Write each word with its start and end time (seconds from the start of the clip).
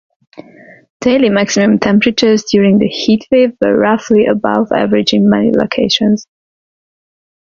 Daily 1.01 1.29
maximum 1.29 1.77
temperatures 1.77 2.43
during 2.51 2.79
the 2.79 2.87
heat 2.87 3.25
wave 3.31 3.51
were 3.61 3.77
roughly 3.77 4.25
above 4.25 4.71
average 4.71 5.13
in 5.13 5.29
many 5.29 5.51
locations. 5.51 6.25